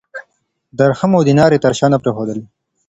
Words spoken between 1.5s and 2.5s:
یې تر شا نه پرېښودل.